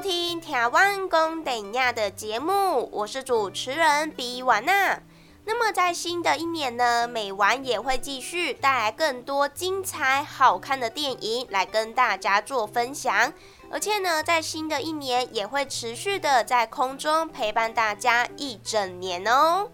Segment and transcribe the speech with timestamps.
[0.00, 4.98] 收听台湾公等亚的节目，我是主持人比瓦娜。
[5.44, 13.30] 那么在新的一年呢，美玩也会继续带来更多精彩好看的电影来跟大家做分享，
[13.70, 19.68] 而且呢，在新的一年也会持续的在空中陪伴大家一整年哦。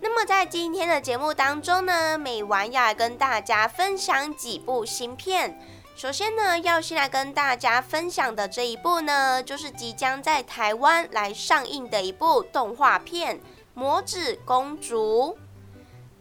[0.00, 5.58] 那么在今天的节目当中呢，美玩要来跟大家分享几部新片。
[5.98, 13.36] 首先呢，要先来跟大家分享的这一部呢，就是即将在台湾来上映的一部动画片
[13.74, 15.36] 《魔指公主》。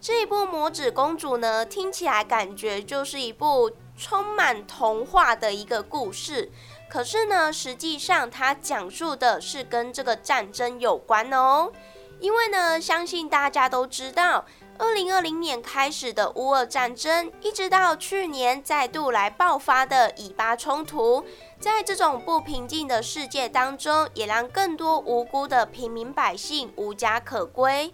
[0.01, 6.51] 这一部《魔指公主》呢，听起来感觉就是一部充满童话的一个故事，
[6.89, 11.71] 可是呢，实际上它讲述的是跟这个战争有关哦。
[12.19, 14.43] 因为呢，相信大家都知道。
[14.79, 21.25] 二零二零年开始的乌俄战争，一直到去年再度来爆发的以巴冲突，
[21.59, 27.91] 在这种不平静的世界当中，也让更多无辜的平民百姓无家可归。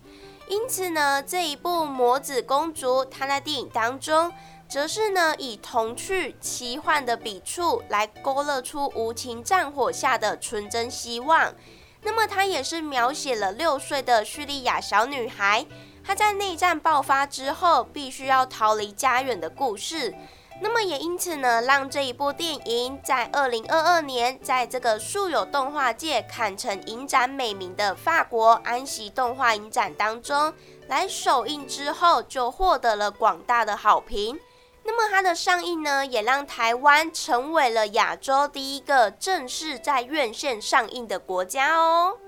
[0.49, 4.33] 因此呢，这一部《魔子公主》，它在电影当中，
[4.67, 11.53] 则是呢以童趣奇幻的笔触来勾勒出无情战火下的纯真希望。
[12.01, 15.65] 那么，它也是描写了六岁的叙利亚小女孩。
[16.05, 20.13] 他在内战爆发之后，必须要逃离家园的故事。
[20.61, 30.53] 那么也因此呢，让这一部电影在二零二二年，在这个素有动画界坎城影展美名的法国安息动画影展当中
[30.87, 34.39] 来首映之后，就获得了广大的好评。
[34.85, 42.17] 那么它的上映呢，也让台湾成为了亚洲第一个正式在院线上映的国家哦。《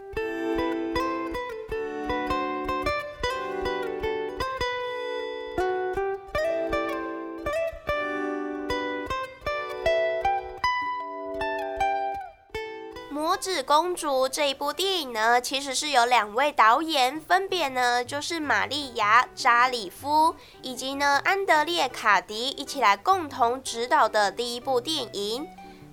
[13.35, 25.45] 魔指公主》这一部电影呢，其实是有两位导演，分别呢就是玛丽亚·扎里夫以及呢安德烈·卡迪一起来共同执导的第一部电影。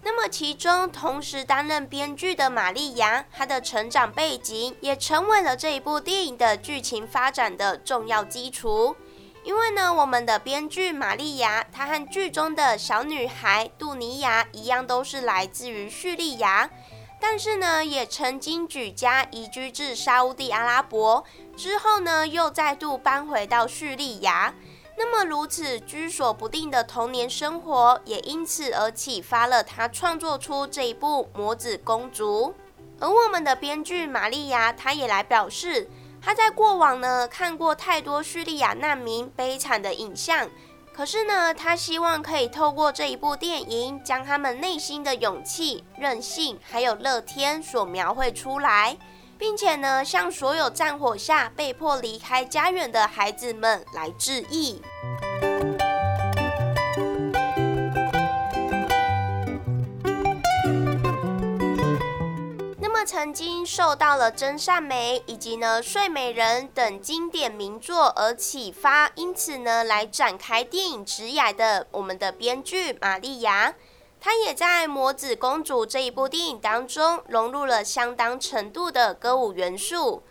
[0.05, 8.95] 那么其中同时担任编剧的玛丽亚，她的成长背景也成为了这一部电影的剧情发展的重要基础。
[9.43, 16.71] 因为呢，我们的编剧玛丽亚，她和剧中的小女孩杜尼亚一样，都是来自于叙利亚。
[17.25, 21.25] 但是呢，也曾经举家移居至沙地阿拉伯，
[21.57, 24.53] 之后呢，又再度搬回到叙利亚。
[24.99, 32.49] 那么如此居所不定的童年生活，也因此而启发了他创作出这一部《魔子公主》。
[32.99, 35.89] 而我们的编剧玛利亚，她也来表示，
[36.21, 40.51] 她在过往呢看过太多叙利亚难民悲惨的影像，
[40.95, 48.97] 可是呢，他希望可以透过这一部电影，将他们内心的勇气、韧性，还有乐天所描绘出来，
[49.39, 54.83] 并且呢，向所有战火下被迫离开家园的孩子们来致意。
[63.13, 73.75] 曾经受到了《真善美》以及呢《睡美人》等经典名作而启发，因此呢来展开电影职业的我们的编剧玛利亚，
[74.19, 80.23] 她也在《魔子公主》这一部电影当中融入了相当程度的歌舞元素，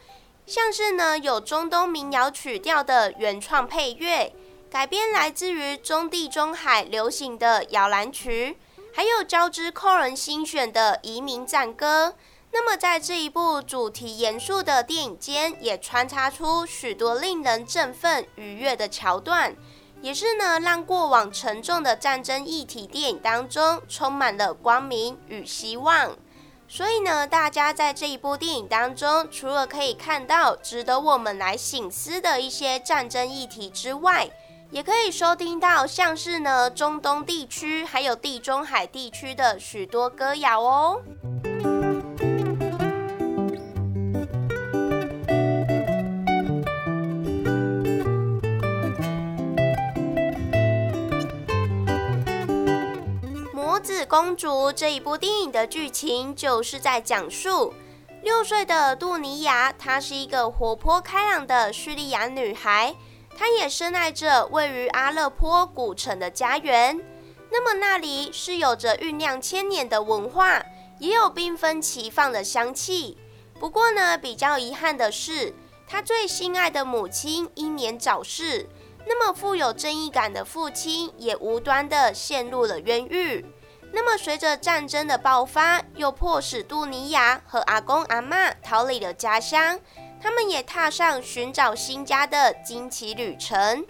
[0.47, 4.33] 像是呢有中东民谣曲调的原创配乐，
[4.71, 8.57] 改编来自于中地中海流行的摇篮曲，
[8.91, 12.15] 还有交织扣人心弦的移民战歌。
[12.53, 19.55] 那么，在这一部主题严肃的电影间，也穿插出许多令人振奋愉悦的桥段，
[20.01, 26.17] 也是呢，让过往沉重的战争议题电影当中充满了光明与希望。
[26.67, 34.29] 所以呢，大家在这一部电影当中，除了可以看到值得我们来醒思的一些战争议题之外，
[34.71, 41.01] 也可以收听到像是呢中东地区还有地中海地区的许多歌谣哦。
[54.11, 57.73] 公主这一部电影的剧情就是在讲述
[58.23, 62.93] 六岁的杜尼亚，她是一个活泼开朗的叙利亚女孩，
[63.37, 66.99] 她也深爱着位于阿勒颇古城的家园。
[67.49, 70.61] 那么那里是有着酝酿千年的文化，
[70.99, 73.17] 也有缤纷齐放的香气。
[73.61, 75.53] 不过呢，比较遗憾的是，
[75.87, 78.67] 她最心爱的母亲英年早逝，
[79.07, 83.45] 那么富有正义感的父亲也无端的陷入了冤狱。
[83.93, 89.77] 那么，随着战争的爆发，又迫使杜尼亚和阿公阿妈逃离了家乡，
[90.21, 93.85] 他们也踏上寻找新家的惊奇旅程。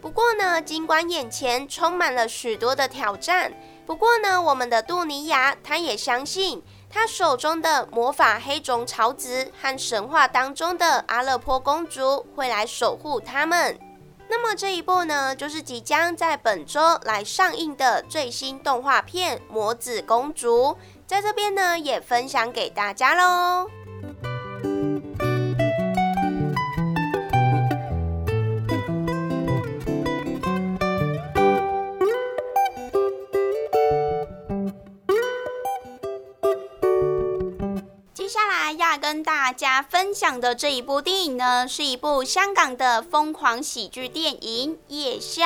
[0.00, 3.52] 不过呢，尽管眼前充满了许多的挑战，
[3.86, 13.78] 不过呢，我们的杜尼亚他也相信，他手中的魔法黑种草籽和神话当中的阿勒颇公主会来守护他们。
[14.30, 20.48] 那么这一部呢，就是即将在本周来上映的最新动画片《魔子公主》，
[21.06, 23.68] 在这边呢也分享给大家喽。
[39.82, 45.44] 分享的这一部电影呢，是一部香港的疯狂喜剧电影《夜校》。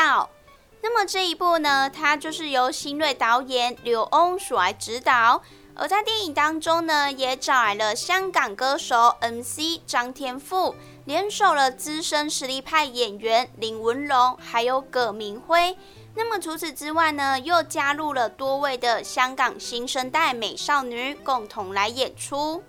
[0.82, 5.42] 那么这一部呢，它就是由新锐导演刘欧所来指导，
[5.74, 10.74] 而在电影当中呢，也找来了香港歌手 MC 张天赋，
[11.04, 15.76] 联手了资深实力派演员林文龙，还有葛明辉。
[16.14, 22.62] 那么除此之外呢，又加入了多位的香港新生代美少女，共同来演出。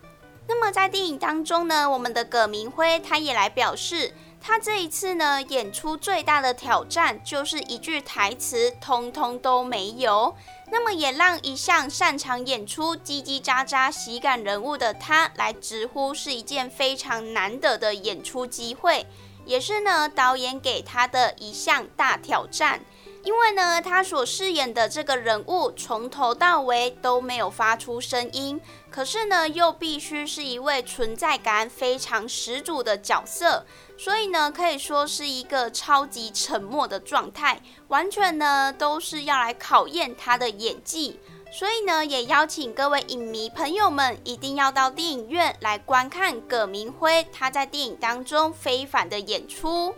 [0.47, 10.35] 那么在电影当中呢，我们的葛明辉他也来表示，他这一次呢演出最大的挑战就是一句台词通通都没有。
[10.69, 19.05] 那么也让一向擅长演出叽叽喳喳喜感人物的他来直呼是一件非常难得的演出机会，
[19.45, 22.81] 也是呢导演给他的一项大挑战。
[23.23, 28.59] 因为呢，他所饰演的这个人物从头到尾都没有发出声音，
[28.93, 33.65] 可是呢，又必须是一位存在感非常十足的角色，
[33.97, 41.19] 所以呢，可以说是一个超级沉默的状态，完全呢都是要来考验他的演技。
[41.51, 49.95] 所以呢，也邀请各位影迷朋友们一定要到电影院来观看葛明辉他在电影当中非凡的演出。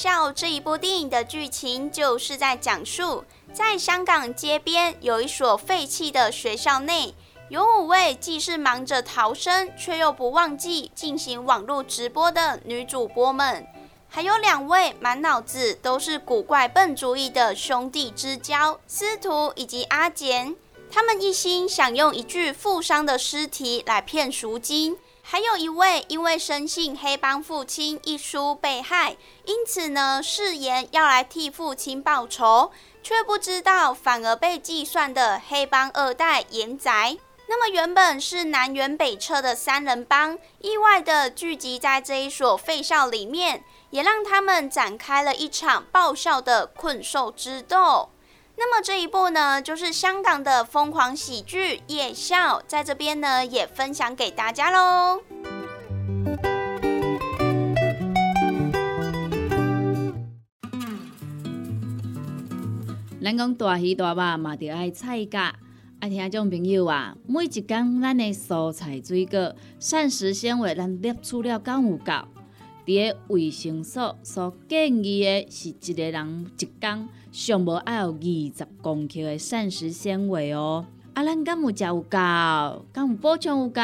[0.00, 7.16] 笑这一部电影的剧情就是在讲述，在香港街边有一所废弃的学校内，
[7.48, 13.66] 有五位既是忙着逃生，却又不忘记进行网络直播的女主播们，
[14.08, 20.54] 还有两位满脑子都是古怪笨主意的兄弟之交司徒以及阿简，
[20.92, 24.96] 他们一心想用一具负伤的尸体来骗赎金。
[25.30, 37.18] 还有一位因为生性黑帮父亲一书被害，因此呢誓言要来替父亲报仇，却不知道反而被计算的黑帮二代严宅。
[37.46, 48.08] 那么原本是南辕北辙的三人帮，意外的聚集在这一所废校里面，也让他们展开了一场爆笑的困兽之斗。
[48.60, 55.22] 那么这一部呢，就是香港的疯狂喜剧《夜校》，在这边呢也分享给大家喽。
[63.22, 65.54] 咱讲大鱼大肉嘛，着爱菜价。
[66.00, 72.12] 啊，听众朋友啊，每一工咱的蔬菜水果、膳食纤维，咱摄取了敢有够？
[72.84, 77.08] 伫个卫生所所建议的是一个人一工
[77.38, 80.84] 上无爱有二十公克的膳食纤维哦。
[81.14, 82.18] 啊，咱敢有食有够？
[82.92, 83.80] 敢有补充有够？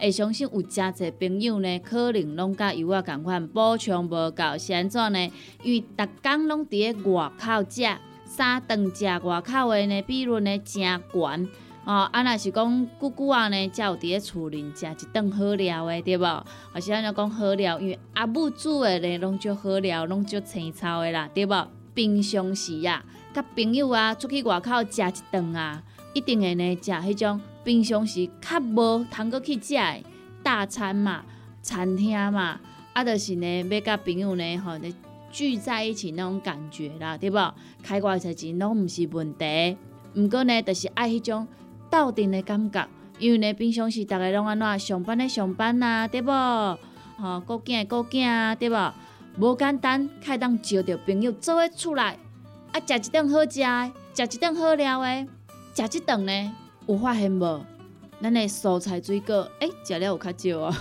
[0.00, 5.32] 会相信有诚侪朋友呢，可能拢甲油啊共款补充无够，是安怎呢？
[5.62, 7.86] 因为逐工拢伫个外口食。
[8.24, 11.48] 三顿食外口的呢，比如呢真悬
[11.84, 12.10] 哦。
[12.10, 16.44] 啊，若是讲久久啊呢，才有伫咧厝里食一顿好料的，对无？
[16.74, 21.68] 或是安尼讲好料，因为阿母煮的呢，拢足好料，拢足青草的啦，对无？
[21.96, 23.02] 平常时啊，
[23.34, 25.82] 甲朋友啊出去外口食一顿啊，
[26.14, 30.04] 一定会呢食迄种平常时较无通过去食的
[30.44, 31.24] 大餐嘛、
[31.62, 32.60] 餐厅嘛，
[32.92, 34.78] 啊，就是呢要甲朋友呢吼。
[35.32, 37.36] 聚在一起那种感觉啦，对不？
[37.82, 39.76] 开偌侪钱拢毋是问题，
[40.14, 41.46] 毋过呢，就是爱迄种
[41.90, 42.88] 斗阵的感觉。
[43.18, 46.30] 因为呢，平常时逐个拢安怎上班的上班啊，对不？
[46.30, 48.76] 吼，顾囝顾囝啊，对不？
[49.38, 52.18] 无简单，开当招着朋友做伙出来，
[52.72, 55.26] 啊，食一顿好食的，食一顿好料的，
[55.74, 56.52] 食一顿呢
[56.86, 57.64] 有发现无？
[58.22, 60.76] 咱的蔬菜水果，诶，食了有较少啊，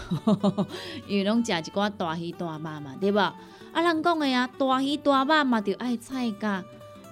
[1.06, 3.20] 因为拢食一寡大鱼大肉嘛，对不？
[3.20, 3.36] 啊，
[3.74, 6.64] 人讲的啊，大鱼大肉嘛，着爱菜价。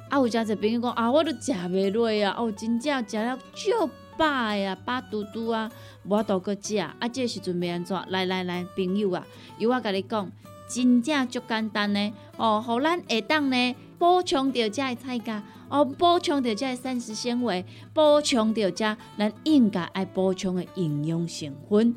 [0.10, 5.70] 啊，有诚侪朋友讲啊，我都食袂落啊，哦，真正食了足饱呀，饱嘟嘟啊，
[6.04, 6.78] 无多搁食。
[6.78, 8.02] 啊，这时阵要安怎？
[8.08, 10.32] 来来来，朋友啊，由我甲你讲，
[10.68, 12.14] 真正足简单呢。
[12.38, 21.96] 哦，互咱下当呢补充着遮的菜价，哦，补充着遮的膳食纤维，补充着遮咱应该爱补充的营养成分。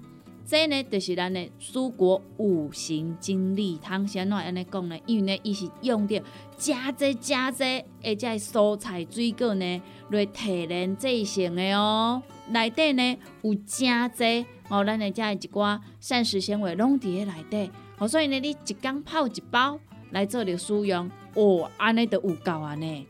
[0.48, 6.22] 这呢，就是咱的蔬果五行精力汤，先来安尼讲呢，因为呢，伊是用着
[6.56, 7.64] 加济加济，
[8.04, 12.22] 而且蔬菜水果呢来提炼制成的哦。
[12.50, 19.78] 内底呢有加济哦，咱的遮一寡膳食纤维拢伫咧内底，哦，所以呢，你一缸泡一包
[20.10, 23.06] 来做着使用，哦，安尼就有够安尼。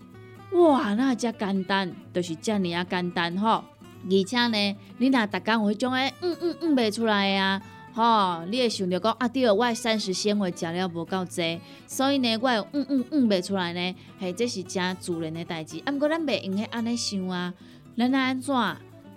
[0.53, 3.65] 哇，那遮简单，就是遮尔啊简单吼。
[4.09, 7.61] 而且呢，你若逐工有迄种诶，嗯嗯嗯袂出来啊，
[7.93, 15.83] 吼，你会想着讲啊，对，我膳食纤维食了无够济，所以呢，我嗯嗯嗯袂出来呢，嘿，这是真自然诶代志。
[15.85, 17.53] 啊，毋过咱袂用许安尼想啊，
[17.99, 18.55] 咱来安怎，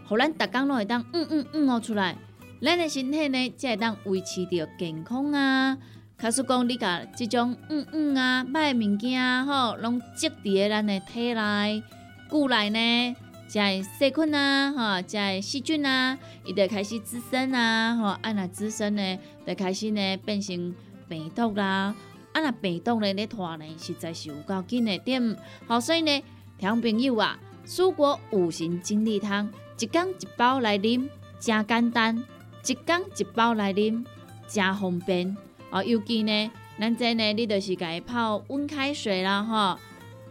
[0.08, 2.18] 互咱逐工拢会当嗯嗯嗯哦出来，
[2.62, 5.78] 咱的身体呢才会当维持着健康啊。
[6.18, 11.84] 假使讲你甲即种嗯嗯啊歹物件啊，吼，拢积伫咧咱诶体内、
[12.30, 13.16] 骨内呢。
[13.48, 20.76] 在细菌啊，哈，在细菌啊，伊就开始滋生啊，吼，啊那滋生呢，就开始呢变成
[21.08, 21.96] 病毒啦，
[22.32, 25.36] 啊那病毒呢咧拖呢，实在是有够紧的点。
[25.66, 26.24] 好，所以呢，
[26.60, 29.50] 听朋友啊，蔬果五行精力汤，
[29.80, 32.24] 一缸一包来啉，真简单；
[32.70, 34.06] 一缸一包来啉，
[34.48, 35.36] 真方便。
[35.72, 39.80] 哦，尤其呢，咱这呢，你就是家泡温开水啦，哈，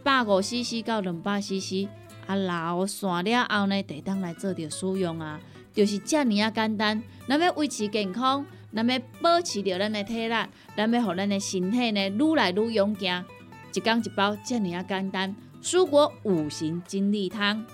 [0.03, 1.89] 百五 CC 到两百 CC。
[2.27, 5.37] 啊，老散了后呢，得当来做着使用啊，
[5.73, 7.03] 就是遮尔啊简单。
[7.27, 10.35] 咱要维持健康，咱要保持着咱的体力，
[10.77, 13.25] 咱要互咱的身体呢愈来愈勇健。
[13.73, 15.35] 一缸一包，遮尔啊简单。
[15.61, 17.65] 蔬果五行精力汤，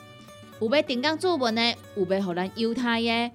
[0.59, 3.31] 有要订购注文的，有要互咱犹太的，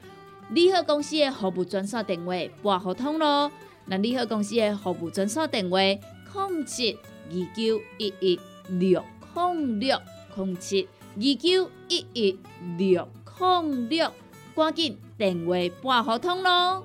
[0.53, 3.51] 利好公司的服务专线电话拨互通咯。
[3.87, 9.05] 那利好公司的服务专线电话：零七二九一一六
[9.35, 9.99] 零六
[10.37, 10.89] 零七。
[11.17, 12.39] 二九一一
[12.79, 14.13] 六零六，
[14.55, 16.85] 赶紧电话拨合通咯！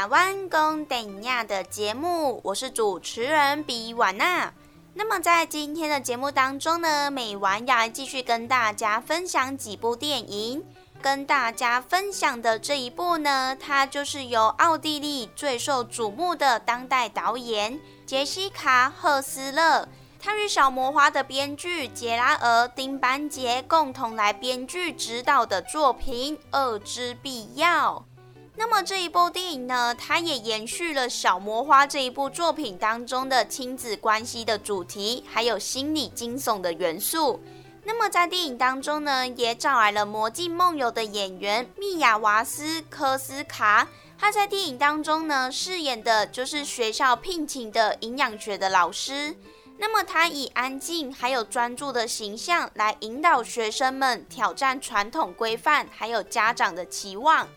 [0.00, 4.50] 台湾公等亚的节目，我是主持人比瓦娜。
[4.94, 10.64] 那么在今天的节目当中呢，美婉要继续跟大家分享几部电影。
[11.02, 19.86] 跟大家分享的这一部呢，它就是由奥地利最受瞩目的当代导演杰西卡·赫斯勒，
[20.18, 28.06] 他与小魔花的编剧杰拉尔·丁班杰共同来编剧指导的作品《恶之必要》。
[28.60, 37.40] 那么这一部电影呢，它也延续了《小魔花》这一部作品当中的亲子关系的主题，还有心理惊悚的元素。
[37.84, 49.34] 那么在电影当中呢，也找来了《魔镜梦游》的演员密亚瓦斯科斯卡，他在电影当中呢饰演的就是学校聘请的营养学的老师。
[49.78, 57.48] 那么他以安静还有专注的形象来引导学生们挑战传统规范，还有家长的期望。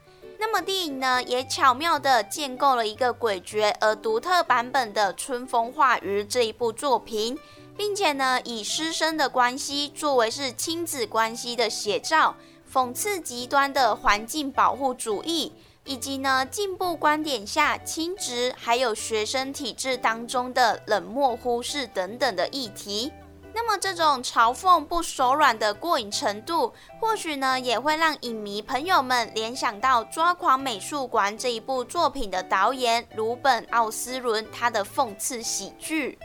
[0.45, 7.39] 那么电影呢，也巧妙地建构了一个诡谲而独特版本的《春风化雨》这一部作品，
[7.77, 12.35] 并且呢，以师生的关系作为是亲子关系的写照，
[12.71, 15.53] 讽刺极端的环境保护主义，
[15.85, 23.13] 以及呢进步观点下亲职还有学生体制当中的冷漠忽视等等的议题。
[23.55, 36.17] 那么这种嘲讽不手软的过瘾程度，或许呢也会让影迷朋友们联想到《抓狂美术馆》这一部作品的导演鲁本·奥斯伦他的讽刺喜剧。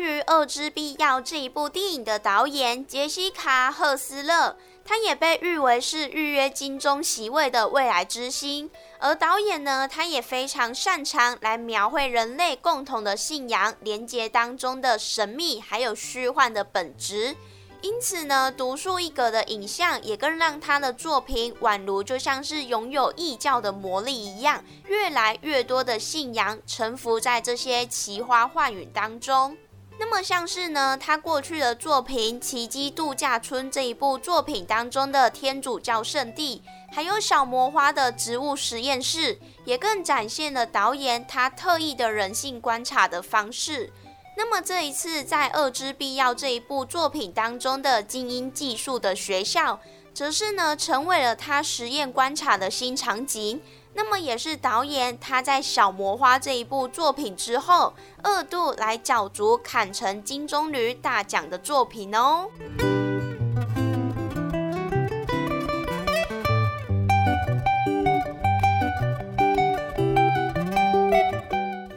[0.00, 8.70] 于《恶之必要》这一部电影的导演杰西卡·赫斯勒，他也被誉为是预约金钟席位的未来之星。
[8.98, 17.36] 而导演呢，他也非常擅长来描绘人类共同的信仰连接当中的神秘还有虚幻的本质。
[17.80, 29.56] 因此呢，独树一格的影像也更让他的作品宛如就像是拥有异教的魔力一样，越来越多的信仰沉浮在这些奇花幻语当中。
[30.00, 43.92] 那么像是呢，他过去的作品《奇迹度假村》这一部作品当中的天主教圣地，还有小魔花的植物实验室，也更展现了导演他特异的人性观察的方式。
[44.36, 49.80] 那么这一次在《恶之必要》这一部作品当中的精英技术的学校，
[50.14, 53.60] 则是呢成为了他实验观察的新场景。
[54.00, 62.48] 那么也是导演他在《小魔花》这一部作品之后，二度来角逐坎城金棕榈大奖的作品哦。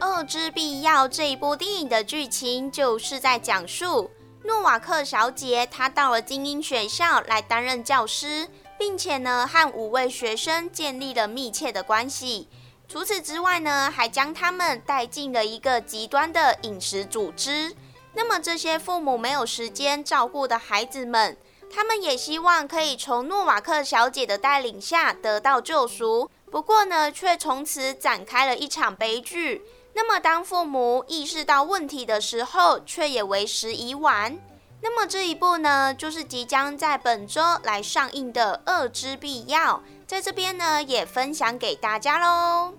[0.00, 4.10] 二之必要》这一部电影的剧情，就是在讲述
[4.42, 8.48] 诺瓦克小姐她到了精英学校来担任教师。
[8.84, 12.48] 并且呢，和五位学生建立了密切的关系。
[12.88, 17.72] 除此之外呢，还将他们带进了一个极端的饮食组织。
[18.14, 21.36] 那么这些父母没有时间照顾的孩子们，
[21.72, 26.28] 他们也希望可以从诺瓦克小姐的带领下得到救赎。
[26.50, 29.62] 不过呢，却从此展开了一场悲剧。
[29.94, 34.36] 那么，当父母意识到问题的时候，却也为时已晚。
[34.82, 42.74] 那么这一部呢，就是即将在本周来上映的《恶之必要》，在这边呢，也分享给大家喽。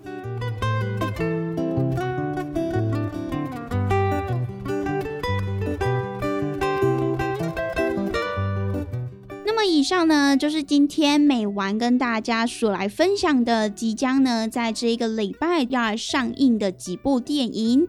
[9.66, 17.88] 以上呢，就是今天美完跟大家所来分享的，即将呢在这一个礼拜要上映的几部电影。